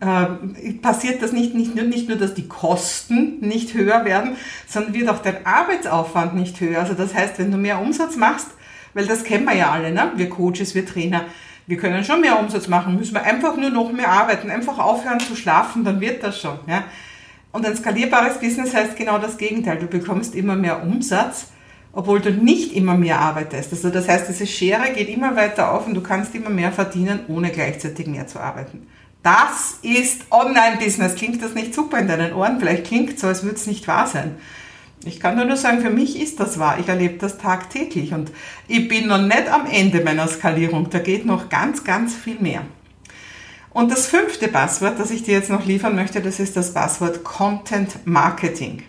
äh, 0.00 0.72
passiert 0.74 1.22
das 1.22 1.32
nicht, 1.32 1.54
nicht, 1.54 1.74
nur, 1.74 1.84
nicht 1.84 2.08
nur, 2.08 2.18
dass 2.18 2.34
die 2.34 2.46
Kosten 2.46 3.40
nicht 3.40 3.74
höher 3.74 4.04
werden, 4.04 4.36
sondern 4.68 4.94
wird 4.94 5.08
auch 5.08 5.20
dein 5.20 5.44
Arbeitsaufwand 5.44 6.34
nicht 6.34 6.60
höher. 6.60 6.80
Also 6.80 6.94
das 6.94 7.14
heißt, 7.14 7.38
wenn 7.38 7.50
du 7.50 7.56
mehr 7.56 7.80
Umsatz 7.80 8.16
machst, 8.16 8.48
weil 8.92 9.06
das 9.06 9.24
kennen 9.24 9.44
wir 9.44 9.56
ja 9.56 9.70
alle, 9.70 9.92
ne? 9.92 10.12
wir 10.16 10.30
Coaches, 10.30 10.74
wir 10.74 10.86
Trainer, 10.86 11.24
wir 11.66 11.78
können 11.78 12.04
schon 12.04 12.20
mehr 12.20 12.38
Umsatz 12.38 12.68
machen, 12.68 12.96
müssen 12.96 13.14
wir 13.14 13.24
einfach 13.24 13.56
nur 13.56 13.70
noch 13.70 13.90
mehr 13.90 14.08
arbeiten, 14.08 14.50
einfach 14.50 14.78
aufhören 14.78 15.20
zu 15.20 15.34
schlafen, 15.34 15.84
dann 15.84 16.00
wird 16.00 16.22
das 16.22 16.38
schon. 16.40 16.58
Ja? 16.68 16.84
Und 17.54 17.64
ein 17.64 17.76
skalierbares 17.76 18.40
Business 18.40 18.74
heißt 18.74 18.96
genau 18.96 19.18
das 19.18 19.38
Gegenteil. 19.38 19.78
Du 19.78 19.86
bekommst 19.86 20.34
immer 20.34 20.56
mehr 20.56 20.82
Umsatz, 20.82 21.46
obwohl 21.92 22.18
du 22.18 22.32
nicht 22.32 22.72
immer 22.72 22.96
mehr 22.96 23.20
arbeitest. 23.20 23.70
Also 23.72 23.90
das 23.90 24.08
heißt, 24.08 24.28
diese 24.28 24.48
Schere 24.48 24.92
geht 24.92 25.08
immer 25.08 25.36
weiter 25.36 25.70
auf 25.70 25.86
und 25.86 25.94
du 25.94 26.00
kannst 26.00 26.34
immer 26.34 26.50
mehr 26.50 26.72
verdienen, 26.72 27.20
ohne 27.28 27.50
gleichzeitig 27.50 28.08
mehr 28.08 28.26
zu 28.26 28.40
arbeiten. 28.40 28.88
Das 29.22 29.78
ist 29.82 30.22
Online-Business. 30.32 31.14
Klingt 31.14 31.40
das 31.44 31.54
nicht 31.54 31.76
super 31.76 31.98
in 32.00 32.08
deinen 32.08 32.32
Ohren? 32.32 32.58
Vielleicht 32.58 32.88
klingt 32.88 33.20
so, 33.20 33.28
als 33.28 33.44
würde 33.44 33.54
es 33.54 33.68
nicht 33.68 33.86
wahr 33.86 34.08
sein. 34.08 34.34
Ich 35.04 35.20
kann 35.20 35.36
nur 35.36 35.56
sagen, 35.56 35.80
für 35.80 35.90
mich 35.90 36.20
ist 36.20 36.40
das 36.40 36.58
wahr. 36.58 36.78
Ich 36.80 36.88
erlebe 36.88 37.18
das 37.18 37.38
tagtäglich 37.38 38.12
und 38.12 38.32
ich 38.66 38.88
bin 38.88 39.06
noch 39.06 39.22
nicht 39.22 39.48
am 39.48 39.66
Ende 39.66 40.00
meiner 40.00 40.26
Skalierung. 40.26 40.90
Da 40.90 40.98
geht 40.98 41.24
noch 41.24 41.48
ganz, 41.50 41.84
ganz 41.84 42.16
viel 42.16 42.40
mehr. 42.40 42.62
Und 43.74 43.90
das 43.90 44.06
fünfte 44.06 44.46
Passwort, 44.46 45.00
das 45.00 45.10
ich 45.10 45.24
dir 45.24 45.34
jetzt 45.34 45.50
noch 45.50 45.66
liefern 45.66 45.96
möchte, 45.96 46.20
das 46.20 46.38
ist 46.38 46.56
das 46.56 46.72
Passwort 46.72 47.24
Content 47.24 48.06
Marketing. 48.06 48.84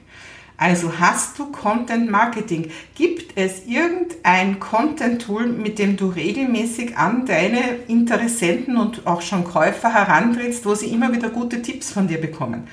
Also 0.57 0.99
hast 0.99 1.39
du 1.39 1.51
Content 1.51 2.09
Marketing? 2.11 2.69
Gibt 2.93 3.35
es 3.35 3.65
irgendein 3.65 4.59
Content 4.59 5.23
Tool, 5.23 5.47
mit 5.47 5.79
dem 5.79 5.97
du 5.97 6.09
regelmäßig 6.09 6.97
an 6.97 7.25
deine 7.25 7.61
Interessenten 7.87 8.77
und 8.77 9.07
auch 9.07 9.23
schon 9.23 9.43
Käufer 9.43 9.91
herantrittst, 9.91 10.67
wo 10.67 10.75
sie 10.75 10.93
immer 10.93 11.11
wieder 11.11 11.29
gute 11.29 11.63
Tipps 11.63 11.91
von 11.91 12.07
dir 12.07 12.21
bekommen? 12.21 12.67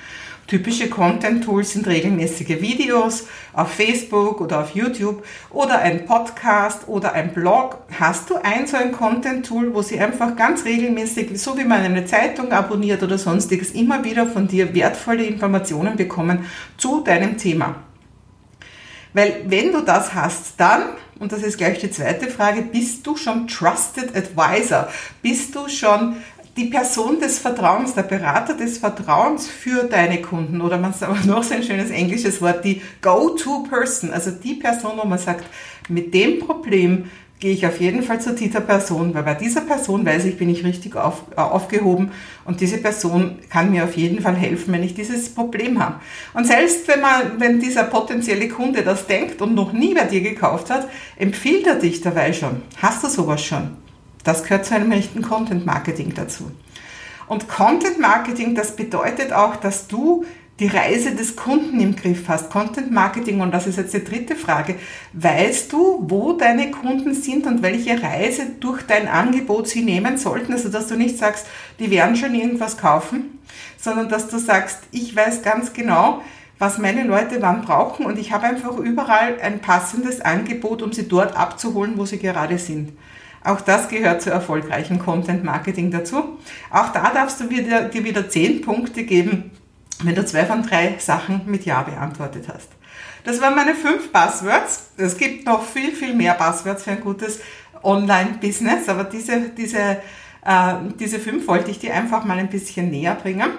Typische 0.53 0.87
Content-Tools 0.87 1.71
sind 1.71 1.87
regelmäßige 1.87 2.61
Videos 2.61 3.25
auf 3.53 3.71
Facebook 3.71 4.39
oder 4.39 4.59
auf 4.59 4.75
YouTube 4.75 5.25
oder 5.49 5.79
ein 5.79 6.05
Podcast 6.05 6.87
oder 6.87 7.13
ein 7.13 7.33
Blog. 7.33 7.79
Hast 7.99 8.29
du 8.29 8.35
ein 8.35 8.67
so 8.67 8.77
ein 8.77 8.91
Content-Tool, 8.91 9.73
wo 9.73 9.81
sie 9.81 9.99
einfach 9.99 10.35
ganz 10.35 10.63
regelmäßig, 10.63 11.41
so 11.41 11.57
wie 11.57 11.63
man 11.63 11.81
eine 11.81 12.05
Zeitung 12.05 12.51
abonniert 12.51 13.01
oder 13.01 13.17
sonstiges, 13.17 13.71
immer 13.71 14.03
wieder 14.03 14.27
von 14.27 14.47
dir 14.47 14.75
wertvolle 14.75 15.23
Informationen 15.23 15.95
bekommen 15.95 16.45
zu 16.77 17.01
deinem 17.01 17.35
Thema? 17.35 17.77
Weil 19.13 19.45
wenn 19.47 19.71
du 19.71 19.81
das 19.81 20.13
hast, 20.13 20.59
dann, 20.59 20.83
und 21.19 21.31
das 21.31 21.41
ist 21.41 21.57
gleich 21.57 21.79
die 21.79 21.89
zweite 21.89 22.27
Frage, 22.27 22.61
bist 22.61 23.07
du 23.07 23.15
schon 23.15 23.47
Trusted 23.47 24.15
Advisor? 24.15 24.87
Bist 25.23 25.55
du 25.55 25.67
schon 25.67 26.17
die 26.55 26.65
Person 26.65 27.19
des 27.19 27.39
Vertrauens, 27.39 27.95
der 27.95 28.03
Berater 28.03 28.53
des 28.53 28.77
Vertrauens 28.77 29.47
für 29.47 29.85
deine 29.85 30.21
Kunden 30.21 30.61
oder 30.61 30.77
man 30.77 30.93
sagt 30.93 31.25
noch 31.25 31.43
so 31.43 31.55
ein 31.55 31.63
schönes 31.63 31.89
englisches 31.89 32.41
Wort, 32.41 32.63
die 32.63 32.81
Go-To-Person, 33.01 34.11
also 34.11 34.31
die 34.31 34.55
Person, 34.55 34.93
wo 35.01 35.07
man 35.07 35.19
sagt, 35.19 35.45
mit 35.89 36.13
dem 36.13 36.39
Problem 36.39 37.05
gehe 37.39 37.51
ich 37.51 37.65
auf 37.67 37.81
jeden 37.81 38.03
Fall 38.03 38.21
zu 38.21 38.33
dieser 38.33 38.61
Person, 38.61 39.13
weil 39.13 39.23
bei 39.23 39.33
dieser 39.33 39.61
Person 39.61 40.05
weiß 40.05 40.23
ich, 40.25 40.37
bin 40.37 40.47
ich 40.47 40.63
richtig 40.63 40.95
auf, 40.95 41.25
äh, 41.35 41.41
aufgehoben 41.41 42.11
und 42.45 42.61
diese 42.61 42.77
Person 42.77 43.39
kann 43.49 43.71
mir 43.71 43.83
auf 43.83 43.97
jeden 43.97 44.21
Fall 44.21 44.35
helfen, 44.35 44.73
wenn 44.73 44.83
ich 44.83 44.93
dieses 44.93 45.27
Problem 45.33 45.83
habe. 45.83 45.99
Und 46.33 46.47
selbst 46.47 46.87
wenn 46.87 47.01
man, 47.01 47.39
wenn 47.39 47.59
dieser 47.59 47.83
potenzielle 47.83 48.47
Kunde 48.47 48.83
das 48.83 49.07
denkt 49.07 49.41
und 49.41 49.55
noch 49.55 49.73
nie 49.73 49.93
bei 49.93 50.05
dir 50.05 50.21
gekauft 50.21 50.69
hat, 50.69 50.87
empfiehlt 51.17 51.67
er 51.67 51.75
dich 51.75 51.99
dabei 51.99 52.31
schon. 52.31 52.61
Hast 52.81 53.03
du 53.03 53.09
sowas 53.09 53.43
schon? 53.43 53.82
Das 54.23 54.43
gehört 54.43 54.65
zu 54.65 54.75
einem 54.75 54.91
echten 54.91 55.21
Content 55.21 55.65
Marketing 55.65 56.13
dazu. 56.15 56.51
Und 57.27 57.47
Content 57.47 57.99
Marketing, 57.99 58.55
das 58.55 58.75
bedeutet 58.75 59.33
auch, 59.33 59.55
dass 59.55 59.87
du 59.87 60.25
die 60.59 60.67
Reise 60.67 61.15
des 61.15 61.35
Kunden 61.35 61.79
im 61.79 61.95
Griff 61.95 62.27
hast. 62.27 62.51
Content 62.51 62.91
Marketing, 62.91 63.41
und 63.41 63.51
das 63.51 63.65
ist 63.65 63.77
jetzt 63.77 63.93
die 63.93 64.03
dritte 64.03 64.35
Frage, 64.35 64.75
weißt 65.13 65.73
du, 65.73 66.05
wo 66.07 66.33
deine 66.33 66.69
Kunden 66.69 67.15
sind 67.15 67.47
und 67.47 67.63
welche 67.63 68.01
Reise 68.01 68.43
durch 68.59 68.83
dein 68.83 69.07
Angebot 69.07 69.67
sie 69.67 69.81
nehmen 69.81 70.17
sollten? 70.17 70.53
Also, 70.53 70.69
dass 70.69 70.87
du 70.87 70.95
nicht 70.95 71.17
sagst, 71.17 71.47
die 71.79 71.89
werden 71.89 72.15
schon 72.15 72.35
irgendwas 72.35 72.77
kaufen, 72.77 73.39
sondern 73.77 74.09
dass 74.09 74.27
du 74.27 74.37
sagst, 74.37 74.79
ich 74.91 75.15
weiß 75.15 75.41
ganz 75.41 75.73
genau, 75.73 76.21
was 76.59 76.77
meine 76.77 77.03
Leute 77.03 77.41
wann 77.41 77.63
brauchen 77.63 78.05
und 78.05 78.19
ich 78.19 78.31
habe 78.31 78.45
einfach 78.45 78.77
überall 78.77 79.39
ein 79.41 79.59
passendes 79.59 80.21
Angebot, 80.21 80.81
um 80.81 80.93
sie 80.93 81.07
dort 81.07 81.35
abzuholen, 81.35 81.97
wo 81.97 82.05
sie 82.05 82.19
gerade 82.19 82.59
sind. 82.59 82.93
Auch 83.43 83.61
das 83.61 83.89
gehört 83.89 84.21
zu 84.21 84.29
erfolgreichem 84.29 84.99
Content 84.99 85.43
Marketing 85.43 85.91
dazu. 85.91 86.39
Auch 86.71 86.89
da 86.89 87.11
darfst 87.11 87.41
du 87.41 87.49
wieder, 87.49 87.83
dir 87.85 88.03
wieder 88.03 88.29
zehn 88.29 88.61
Punkte 88.61 89.03
geben, 89.03 89.51
wenn 90.01 90.15
du 90.15 90.25
zwei 90.25 90.45
von 90.45 90.63
drei 90.63 90.95
Sachen 90.99 91.41
mit 91.45 91.65
Ja 91.65 91.83
beantwortet 91.83 92.47
hast. 92.53 92.69
Das 93.25 93.41
waren 93.41 93.55
meine 93.55 93.75
fünf 93.75 94.11
Passwords. 94.11 94.91
Es 94.97 95.17
gibt 95.17 95.45
noch 95.45 95.63
viel, 95.65 95.91
viel 95.93 96.13
mehr 96.13 96.33
Passwords 96.33 96.83
für 96.83 96.91
ein 96.91 97.01
gutes 97.01 97.39
Online-Business, 97.81 98.87
aber 98.87 99.03
diese, 99.03 99.49
diese, 99.49 99.97
äh, 100.45 100.73
diese 100.99 101.19
fünf 101.19 101.47
wollte 101.47 101.71
ich 101.71 101.79
dir 101.79 101.93
einfach 101.93 102.23
mal 102.23 102.37
ein 102.37 102.49
bisschen 102.49 102.89
näher 102.89 103.15
bringen. 103.15 103.51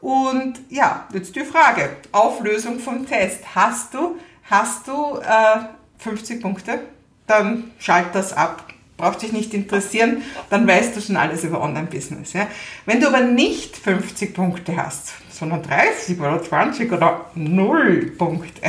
Und 0.00 0.60
ja, 0.68 1.06
jetzt 1.12 1.34
die 1.36 1.44
Frage, 1.44 1.96
Auflösung 2.12 2.78
vom 2.78 3.06
Test. 3.06 3.40
Hast 3.54 3.92
du, 3.94 4.16
hast 4.44 4.86
du 4.86 5.18
äh, 5.18 5.66
50 5.98 6.40
Punkte? 6.40 6.80
Dann 7.26 7.72
schalt 7.78 8.14
das 8.14 8.32
ab 8.32 8.64
braucht 8.98 9.22
dich 9.22 9.32
nicht 9.32 9.54
interessieren, 9.54 10.22
dann 10.50 10.66
weißt 10.66 10.94
du 10.94 11.00
schon 11.00 11.16
alles 11.16 11.44
über 11.44 11.62
Online-Business. 11.62 12.34
Ja? 12.34 12.48
Wenn 12.84 13.00
du 13.00 13.06
aber 13.06 13.20
nicht 13.20 13.76
50 13.76 14.34
Punkte 14.34 14.76
hast, 14.76 15.12
sondern 15.30 15.62
30 15.62 16.20
oder 16.20 16.42
20 16.42 16.92
oder 16.92 17.30
0 17.34 18.12
Punkte, 18.18 18.60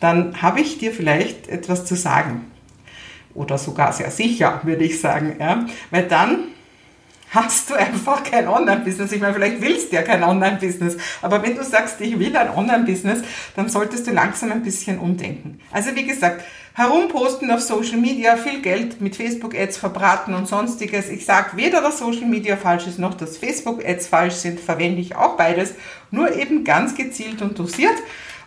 dann 0.00 0.42
habe 0.42 0.60
ich 0.60 0.78
dir 0.78 0.92
vielleicht 0.92 1.48
etwas 1.48 1.84
zu 1.84 1.94
sagen. 1.94 2.50
Oder 3.34 3.58
sogar 3.58 3.92
sehr 3.92 4.10
sicher, 4.10 4.60
würde 4.64 4.84
ich 4.84 5.00
sagen. 5.00 5.36
Ja? 5.38 5.66
Weil 5.90 6.08
dann 6.08 6.38
hast 7.34 7.70
du 7.70 7.74
einfach 7.74 8.22
kein 8.22 8.48
Online-Business. 8.48 9.12
Ich 9.12 9.20
meine, 9.20 9.34
vielleicht 9.34 9.60
willst 9.60 9.90
du 9.90 9.96
ja 9.96 10.02
kein 10.02 10.22
Online-Business, 10.22 10.96
aber 11.20 11.42
wenn 11.42 11.56
du 11.56 11.64
sagst, 11.64 12.00
ich 12.00 12.18
will 12.18 12.36
ein 12.36 12.50
Online-Business, 12.50 13.22
dann 13.56 13.68
solltest 13.68 14.06
du 14.06 14.12
langsam 14.12 14.52
ein 14.52 14.62
bisschen 14.62 14.98
umdenken. 14.98 15.60
Also 15.72 15.94
wie 15.94 16.06
gesagt, 16.06 16.44
herumposten 16.74 17.50
auf 17.50 17.60
Social 17.60 17.98
Media, 17.98 18.36
viel 18.36 18.60
Geld 18.60 19.00
mit 19.00 19.16
Facebook-Ads 19.16 19.76
verbraten 19.76 20.34
und 20.34 20.48
sonstiges. 20.48 21.08
Ich 21.08 21.24
sage 21.24 21.56
weder, 21.56 21.80
dass 21.80 21.98
Social 21.98 22.26
Media 22.26 22.56
falsch 22.56 22.86
ist, 22.86 22.98
noch 22.98 23.14
dass 23.14 23.36
Facebook-Ads 23.38 24.06
falsch 24.06 24.34
sind, 24.34 24.60
verwende 24.60 25.00
ich 25.00 25.16
auch 25.16 25.36
beides, 25.36 25.74
nur 26.10 26.34
eben 26.34 26.64
ganz 26.64 26.94
gezielt 26.94 27.42
und 27.42 27.58
dosiert 27.58 27.96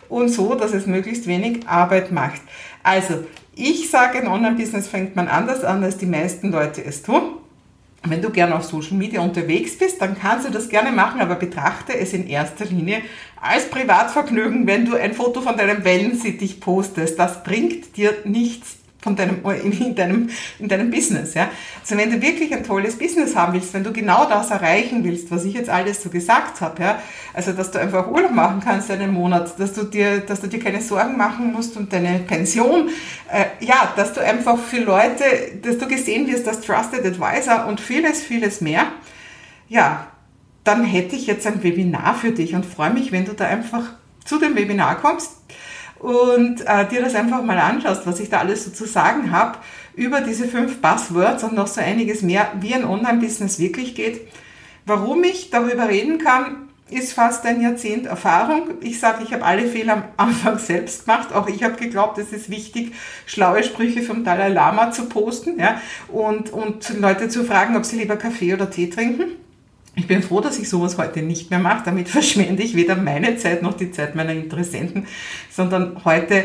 und 0.08 0.28
so, 0.28 0.54
dass 0.54 0.72
es 0.72 0.86
möglichst 0.86 1.26
wenig 1.26 1.68
Arbeit 1.68 2.12
macht. 2.12 2.40
Also, 2.82 3.24
ich 3.54 3.90
sage, 3.90 4.18
ein 4.18 4.28
Online-Business 4.28 4.88
fängt 4.88 5.16
man 5.16 5.28
anders 5.28 5.64
an, 5.64 5.82
als 5.82 5.98
die 5.98 6.06
meisten 6.06 6.52
Leute 6.52 6.84
es 6.84 7.02
tun. 7.02 7.38
Wenn 8.04 8.22
du 8.22 8.30
gerne 8.30 8.54
auf 8.54 8.64
Social 8.64 8.96
Media 8.96 9.20
unterwegs 9.20 9.76
bist, 9.76 10.00
dann 10.00 10.16
kannst 10.16 10.46
du 10.46 10.52
das 10.52 10.68
gerne 10.68 10.92
machen, 10.92 11.20
aber 11.20 11.34
betrachte 11.34 11.96
es 11.96 12.12
in 12.12 12.28
erster 12.28 12.64
Linie 12.64 13.02
als 13.40 13.68
Privatvergnügen, 13.70 14.66
wenn 14.66 14.84
du 14.84 14.94
ein 14.94 15.14
Foto 15.14 15.40
von 15.40 15.56
deinem 15.56 15.84
Wellensittich 15.84 16.60
postest. 16.60 17.18
Das 17.18 17.42
bringt 17.42 17.96
dir 17.96 18.14
nichts 18.24 18.77
von 19.00 19.14
deinem, 19.14 19.40
in 19.62 19.94
deinem, 19.94 20.28
in 20.58 20.68
deinem 20.68 20.90
Business. 20.90 21.34
Ja? 21.34 21.50
Also 21.80 21.96
wenn 21.96 22.10
du 22.10 22.20
wirklich 22.20 22.52
ein 22.52 22.64
tolles 22.64 22.98
Business 22.98 23.36
haben 23.36 23.52
willst, 23.52 23.72
wenn 23.72 23.84
du 23.84 23.92
genau 23.92 24.28
das 24.28 24.50
erreichen 24.50 25.04
willst, 25.04 25.30
was 25.30 25.44
ich 25.44 25.54
jetzt 25.54 25.70
alles 25.70 26.02
so 26.02 26.10
gesagt 26.10 26.60
habe, 26.60 26.82
ja? 26.82 27.02
also 27.32 27.52
dass 27.52 27.70
du 27.70 27.78
einfach 27.78 28.08
Urlaub 28.08 28.32
machen 28.32 28.60
kannst 28.62 28.90
einen 28.90 29.12
Monat, 29.12 29.58
dass 29.58 29.72
du 29.72 29.84
dir, 29.84 30.20
dass 30.20 30.40
du 30.40 30.48
dir 30.48 30.58
keine 30.58 30.80
Sorgen 30.80 31.16
machen 31.16 31.52
musst 31.52 31.76
um 31.76 31.88
deine 31.88 32.18
Pension, 32.20 32.88
äh, 33.32 33.64
ja, 33.64 33.92
dass 33.94 34.14
du 34.14 34.20
einfach 34.20 34.58
für 34.58 34.80
Leute, 34.80 35.24
dass 35.62 35.78
du 35.78 35.86
gesehen 35.86 36.26
wirst 36.26 36.48
als 36.48 36.60
Trusted 36.62 37.06
Advisor 37.06 37.66
und 37.66 37.80
vieles, 37.80 38.22
vieles 38.22 38.60
mehr, 38.60 38.86
ja, 39.68 40.08
dann 40.64 40.84
hätte 40.84 41.14
ich 41.14 41.26
jetzt 41.26 41.46
ein 41.46 41.62
Webinar 41.62 42.14
für 42.14 42.32
dich 42.32 42.54
und 42.54 42.66
freue 42.66 42.90
mich, 42.90 43.12
wenn 43.12 43.24
du 43.24 43.32
da 43.32 43.46
einfach 43.46 43.84
zu 44.24 44.38
dem 44.38 44.56
Webinar 44.56 44.96
kommst 44.96 45.36
und 45.98 46.66
äh, 46.66 46.86
dir 46.88 47.02
das 47.02 47.14
einfach 47.14 47.42
mal 47.42 47.58
anschaust, 47.58 48.06
was 48.06 48.20
ich 48.20 48.30
da 48.30 48.38
alles 48.38 48.64
so 48.64 48.70
zu 48.70 48.86
sagen 48.86 49.30
habe 49.30 49.58
über 49.94 50.20
diese 50.20 50.46
fünf 50.46 50.80
Buzzwords 50.80 51.42
und 51.42 51.54
noch 51.54 51.66
so 51.66 51.80
einiges 51.80 52.22
mehr, 52.22 52.52
wie 52.60 52.74
ein 52.74 52.84
Online-Business 52.84 53.58
wirklich 53.58 53.94
geht. 53.94 54.20
Warum 54.86 55.24
ich 55.24 55.50
darüber 55.50 55.88
reden 55.88 56.18
kann, 56.18 56.68
ist 56.90 57.12
fast 57.12 57.44
ein 57.44 57.60
Jahrzehnt 57.60 58.06
Erfahrung. 58.06 58.70
Ich 58.80 58.98
sage, 59.00 59.22
ich 59.22 59.32
habe 59.32 59.44
alle 59.44 59.66
Fehler 59.66 59.94
am 59.94 60.04
Anfang 60.16 60.58
selbst 60.58 61.04
gemacht. 61.04 61.32
Auch 61.34 61.46
ich 61.48 61.62
habe 61.62 61.76
geglaubt, 61.76 62.16
es 62.18 62.32
ist 62.32 62.48
wichtig, 62.48 62.94
schlaue 63.26 63.62
Sprüche 63.62 64.02
vom 64.02 64.24
Dalai 64.24 64.48
Lama 64.48 64.90
zu 64.90 65.06
posten 65.06 65.58
ja, 65.58 65.80
und, 66.08 66.50
und 66.50 66.98
Leute 66.98 67.28
zu 67.28 67.44
fragen, 67.44 67.76
ob 67.76 67.84
sie 67.84 67.98
lieber 67.98 68.16
Kaffee 68.16 68.54
oder 68.54 68.70
Tee 68.70 68.88
trinken. 68.88 69.32
Ich 69.98 70.06
bin 70.06 70.22
froh, 70.22 70.40
dass 70.40 70.60
ich 70.60 70.68
sowas 70.68 70.96
heute 70.96 71.22
nicht 71.22 71.50
mehr 71.50 71.58
mache. 71.58 71.82
Damit 71.84 72.08
verschwende 72.08 72.62
ich 72.62 72.76
weder 72.76 72.94
meine 72.94 73.36
Zeit 73.36 73.62
noch 73.62 73.74
die 73.74 73.90
Zeit 73.90 74.14
meiner 74.14 74.32
Interessenten, 74.32 75.06
sondern 75.50 76.04
heute 76.04 76.44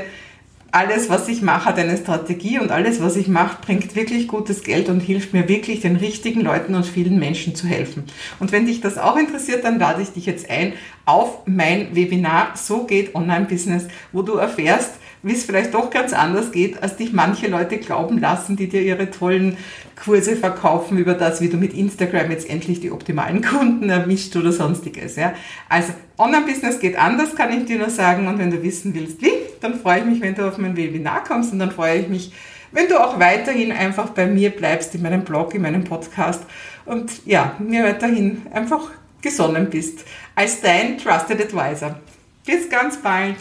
alles, 0.71 1.07
was 1.07 1.27
ich 1.27 1.43
mache, 1.43 1.65
hat 1.65 1.77
eine 1.77 1.95
Strategie 1.95 2.57
und 2.57 2.71
alles, 2.71 2.99
was 2.99 3.15
ich 3.15 3.27
mache, 3.27 3.57
bringt 3.61 3.95
wirklich 3.95 4.27
gutes 4.27 4.63
Geld 4.63 4.89
und 4.89 5.01
hilft 5.01 5.31
mir 5.31 5.47
wirklich, 5.47 5.81
den 5.81 5.97
richtigen 5.97 6.41
Leuten 6.41 6.73
und 6.73 6.83
vielen 6.83 7.19
Menschen 7.19 7.53
zu 7.53 7.67
helfen. 7.67 8.05
Und 8.39 8.51
wenn 8.51 8.65
dich 8.65 8.81
das 8.81 8.97
auch 8.97 9.15
interessiert, 9.15 9.63
dann 9.63 9.77
lade 9.77 10.01
ich 10.01 10.09
dich 10.09 10.25
jetzt 10.25 10.49
ein 10.49 10.73
auf 11.05 11.45
mein 11.45 11.95
Webinar 11.95 12.53
So 12.55 12.85
geht 12.85 13.13
Online-Business, 13.13 13.87
wo 14.11 14.23
du 14.23 14.33
erfährst, 14.33 14.93
wie 15.23 15.33
es 15.33 15.45
vielleicht 15.45 15.73
doch 15.73 15.89
ganz 15.89 16.13
anders 16.13 16.51
geht, 16.51 16.83
als 16.83 16.97
dich 16.97 17.13
manche 17.13 17.47
Leute 17.47 17.77
glauben 17.77 18.19
lassen, 18.19 18.57
die 18.57 18.67
dir 18.67 18.81
ihre 18.81 19.09
tollen 19.09 19.57
Kurse 19.95 20.35
verkaufen 20.35 20.97
über 20.97 21.13
das, 21.13 21.39
wie 21.39 21.47
du 21.47 21.57
mit 21.57 21.73
Instagram 21.73 22.29
jetzt 22.29 22.49
endlich 22.49 22.81
die 22.81 22.91
optimalen 22.91 23.41
Kunden 23.41 23.89
erwischt 23.89 24.35
oder 24.35 24.51
sonstiges. 24.51 25.15
Ja. 25.15 25.33
Also 25.69 25.93
Online-Business 26.17 26.79
geht 26.79 26.97
anders, 26.97 27.35
kann 27.35 27.57
ich 27.57 27.65
dir 27.65 27.79
nur 27.79 27.89
sagen. 27.89 28.27
Und 28.27 28.37
wenn 28.37 28.51
du 28.51 28.61
wissen 28.61 28.93
willst, 28.93 29.21
wie, 29.21 29.31
dann 29.61 29.79
freue 29.79 29.99
ich 29.99 30.05
mich, 30.05 30.21
wenn 30.21 30.35
du 30.35 30.47
auf 30.47 30.57
mein 30.57 30.75
Webinar 30.75 31.23
kommst 31.23 31.53
und 31.53 31.59
dann 31.59 31.71
freue 31.71 31.99
ich 31.99 32.09
mich, 32.09 32.33
wenn 32.73 32.89
du 32.89 33.01
auch 33.01 33.19
weiterhin 33.19 33.71
einfach 33.71 34.09
bei 34.09 34.25
mir 34.25 34.49
bleibst, 34.49 34.93
in 34.95 35.03
meinem 35.03 35.23
Blog, 35.23 35.55
in 35.55 35.61
meinem 35.61 35.83
Podcast 35.83 36.43
und 36.85 37.25
ja, 37.25 37.55
mir 37.59 37.83
weiterhin 37.83 38.41
einfach 38.51 38.89
gesonnen 39.21 39.69
bist 39.69 40.03
als 40.35 40.59
dein 40.61 40.97
Trusted 40.97 41.39
Advisor. 41.39 41.99
Bis 42.45 42.69
ganz 42.69 42.97
bald. 42.97 43.37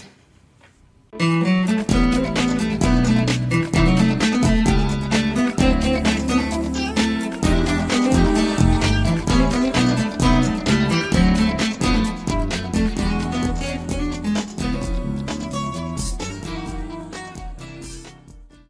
Thank 1.19 1.90
you. 1.90 2.12